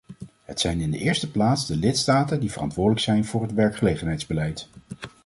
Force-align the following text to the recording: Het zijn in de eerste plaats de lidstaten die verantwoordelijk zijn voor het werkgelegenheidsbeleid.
Het 0.43 0.59
zijn 0.59 0.79
in 0.79 0.91
de 0.91 0.97
eerste 0.97 1.31
plaats 1.31 1.67
de 1.67 1.75
lidstaten 1.75 2.39
die 2.39 2.51
verantwoordelijk 2.51 3.01
zijn 3.01 3.25
voor 3.25 3.41
het 3.41 3.53
werkgelegenheidsbeleid. 3.53 4.69